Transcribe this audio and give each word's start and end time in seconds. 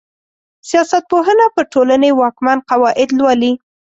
سياست 0.69 1.03
پوهنه 1.11 1.45
پر 1.55 1.63
ټولني 1.73 2.11
واکمن 2.19 2.57
قواعد 2.69 3.09
لولي. 3.17 3.51